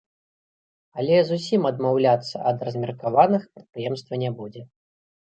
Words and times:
Але 1.01 1.17
зусім 1.25 1.67
адмаўляцца 1.71 2.35
ад 2.51 2.57
размеркаваных 2.69 3.41
прадпрыемства 3.59 4.13
не 4.23 4.31
будзе. 4.41 4.63